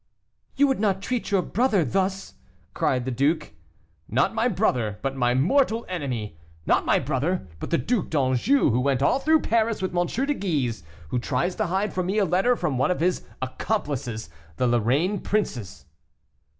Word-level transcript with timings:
"You 0.55 0.65
would 0.65 0.79
not 0.79 1.03
treat 1.03 1.29
your 1.29 1.43
brother 1.43 1.85
thus?" 1.85 2.33
cried 2.73 3.05
the 3.05 3.11
duke. 3.11 3.51
"Not 4.09 4.33
my 4.33 4.47
brother, 4.47 4.97
but 5.03 5.15
my 5.15 5.35
mortal 5.35 5.85
enemy. 5.87 6.39
Not 6.65 6.87
my 6.87 6.97
brother, 6.97 7.47
but 7.59 7.69
the 7.69 7.77
Duc 7.77 8.09
D'Anjou, 8.09 8.71
who 8.71 8.79
went 8.79 9.03
all 9.03 9.19
through 9.19 9.41
Paris 9.41 9.79
with 9.79 9.95
M. 9.95 10.07
de 10.07 10.33
Guise, 10.33 10.81
who 11.09 11.19
tries 11.19 11.53
to 11.57 11.67
hide 11.67 11.93
from 11.93 12.07
me 12.07 12.17
a 12.17 12.25
letter 12.25 12.55
from 12.55 12.79
one 12.79 12.89
of 12.89 12.99
his 12.99 13.23
accomplices, 13.43 14.31
the 14.57 14.65
Lorraine 14.65 15.19
princes." 15.19 15.85